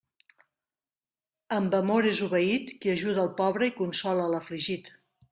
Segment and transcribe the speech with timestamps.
[1.57, 4.91] Amb amor és obeït qui ajuda al pobre i consola a l'afligit.